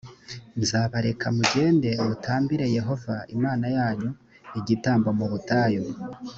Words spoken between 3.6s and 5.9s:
yanyu igitambo mu butayu